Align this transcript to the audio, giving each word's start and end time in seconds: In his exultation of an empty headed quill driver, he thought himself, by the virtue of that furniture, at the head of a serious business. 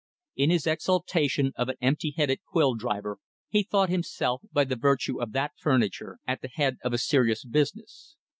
In 0.35 0.49
his 0.49 0.65
exultation 0.65 1.51
of 1.55 1.69
an 1.69 1.75
empty 1.79 2.11
headed 2.17 2.39
quill 2.43 2.73
driver, 2.73 3.19
he 3.49 3.61
thought 3.61 3.89
himself, 3.91 4.41
by 4.51 4.63
the 4.63 4.75
virtue 4.75 5.21
of 5.21 5.31
that 5.33 5.51
furniture, 5.59 6.17
at 6.25 6.41
the 6.41 6.49
head 6.51 6.77
of 6.83 6.91
a 6.91 6.97
serious 6.97 7.45
business. 7.45 8.15